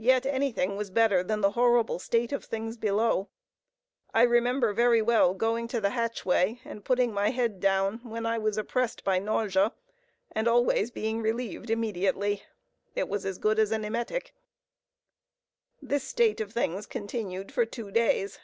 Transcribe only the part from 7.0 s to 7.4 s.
my